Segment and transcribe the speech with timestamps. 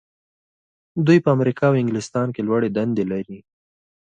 [1.05, 3.39] دوی په امریکا او انګلستان کې لوړې دندې لري.